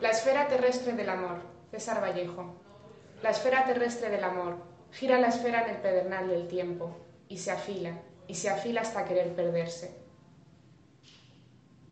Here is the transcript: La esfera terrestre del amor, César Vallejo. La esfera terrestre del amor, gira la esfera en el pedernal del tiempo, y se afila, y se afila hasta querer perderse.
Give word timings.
La 0.00 0.10
esfera 0.10 0.46
terrestre 0.46 0.92
del 0.92 1.08
amor, 1.08 1.38
César 1.72 2.00
Vallejo. 2.00 2.54
La 3.20 3.30
esfera 3.30 3.64
terrestre 3.64 4.10
del 4.10 4.22
amor, 4.22 4.58
gira 4.92 5.18
la 5.18 5.26
esfera 5.26 5.64
en 5.64 5.74
el 5.74 5.80
pedernal 5.82 6.28
del 6.28 6.46
tiempo, 6.46 6.96
y 7.26 7.38
se 7.38 7.50
afila, 7.50 8.00
y 8.28 8.36
se 8.36 8.48
afila 8.48 8.82
hasta 8.82 9.04
querer 9.04 9.34
perderse. 9.34 10.07